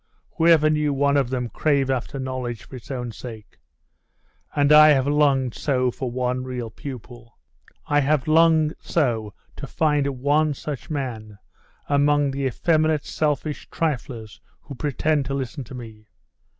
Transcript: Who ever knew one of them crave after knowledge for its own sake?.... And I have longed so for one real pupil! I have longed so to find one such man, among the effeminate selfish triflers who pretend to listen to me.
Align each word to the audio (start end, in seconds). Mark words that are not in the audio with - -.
Who 0.37 0.47
ever 0.47 0.67
knew 0.67 0.93
one 0.93 1.15
of 1.15 1.29
them 1.29 1.49
crave 1.49 1.91
after 1.91 2.17
knowledge 2.17 2.63
for 2.63 2.75
its 2.75 2.89
own 2.89 3.11
sake?.... 3.11 3.59
And 4.55 4.71
I 4.71 4.89
have 4.89 5.05
longed 5.07 5.53
so 5.53 5.91
for 5.91 6.09
one 6.09 6.43
real 6.43 6.71
pupil! 6.71 7.37
I 7.85 7.99
have 7.99 8.27
longed 8.27 8.73
so 8.79 9.35
to 9.57 9.67
find 9.67 10.07
one 10.07 10.55
such 10.55 10.89
man, 10.89 11.37
among 11.87 12.31
the 12.31 12.47
effeminate 12.47 13.05
selfish 13.05 13.69
triflers 13.69 14.41
who 14.61 14.73
pretend 14.73 15.25
to 15.25 15.35
listen 15.35 15.63
to 15.65 15.75
me. 15.75 16.07